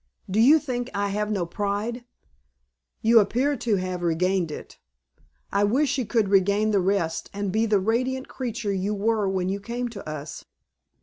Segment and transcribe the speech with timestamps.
[0.27, 2.05] Do you think I have no pride?"
[3.03, 4.79] "You appear to have regained it.
[5.51, 9.47] I wish you could regain the rest and be the radiant creature you were when
[9.47, 10.43] you came to us.